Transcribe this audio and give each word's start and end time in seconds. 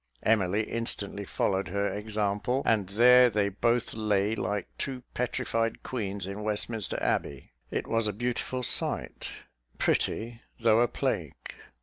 Emily 0.23 0.63
instantly 0.63 1.25
followed 1.25 1.67
her 1.67 1.87
example, 1.93 2.63
and 2.65 2.89
there 2.89 3.29
they 3.29 3.49
both 3.49 3.93
lay, 3.93 4.33
like 4.35 4.67
two 4.79 5.03
petrified 5.13 5.83
queens 5.83 6.25
in 6.25 6.41
Westminster 6.41 6.97
Abbey. 7.03 7.51
It 7.69 7.85
was 7.85 8.07
a 8.07 8.11
beautiful 8.13 8.63
sight, 8.63 9.29
"pretty, 9.77 10.41
though 10.59 10.79
a 10.81 10.87
plague." 10.87 11.53